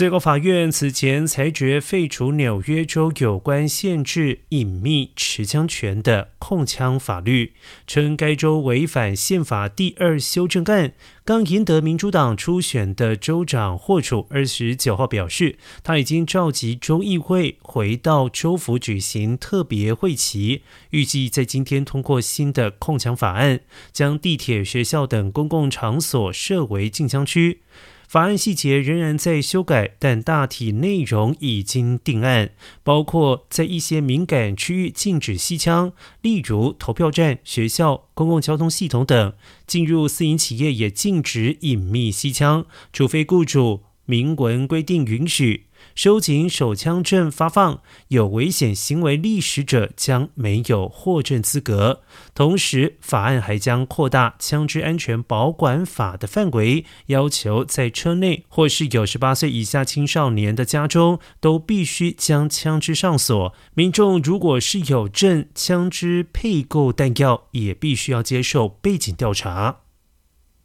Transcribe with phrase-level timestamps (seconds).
[0.00, 7.52] 最高法院此前裁决废除纽约州有关限制隐秘持枪权的控枪法律，
[7.86, 10.94] 称该州违反宪法第二修正案。
[11.22, 20.62] 刚赢得民主党初选的州长霍楚二十九号表示，他已经召集州议会回到州府举行特别会期，
[20.92, 23.60] 预计在今天通过新的控枪法案，
[23.92, 27.60] 将地铁、学校等公共场所设为禁枪区。
[28.10, 32.50] 法案细节仍然在修改，但大体内容已经定案，
[32.82, 45.66] 包括在一些敏感区域禁止吸枪，例如投票站、学校、公共交通系统等；进入私营企业也禁止隐秘吸枪，除非雇主明文规定允许。
[45.94, 52.02] 收紧手枪证发放，有危险行为历史者将没有获证资格。
[52.34, 63.54] 同时，法案还将扩大枪支安全保管法的范围，要求在车内或是有十八岁以下青少年的家中，都必须将枪支上锁。
[63.74, 69.80] 民众如果是有证枪支配购弹药，也必须要接受背景调查。